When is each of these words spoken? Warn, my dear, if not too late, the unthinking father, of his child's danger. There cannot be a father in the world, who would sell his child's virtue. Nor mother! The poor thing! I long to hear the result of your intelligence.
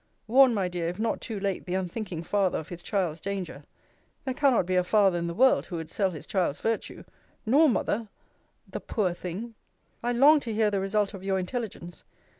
Warn, 0.25 0.51
my 0.55 0.67
dear, 0.67 0.87
if 0.87 0.97
not 0.97 1.21
too 1.21 1.39
late, 1.39 1.67
the 1.67 1.75
unthinking 1.75 2.23
father, 2.23 2.57
of 2.57 2.69
his 2.69 2.81
child's 2.81 3.19
danger. 3.21 3.65
There 4.25 4.33
cannot 4.33 4.65
be 4.65 4.75
a 4.75 4.83
father 4.83 5.19
in 5.19 5.27
the 5.27 5.35
world, 5.35 5.67
who 5.67 5.75
would 5.75 5.91
sell 5.91 6.09
his 6.09 6.25
child's 6.25 6.59
virtue. 6.59 7.03
Nor 7.45 7.69
mother! 7.69 8.09
The 8.67 8.79
poor 8.81 9.13
thing! 9.13 9.53
I 10.01 10.11
long 10.11 10.39
to 10.39 10.53
hear 10.55 10.71
the 10.71 10.79
result 10.81 11.13
of 11.13 11.23
your 11.23 11.37
intelligence. 11.37 12.03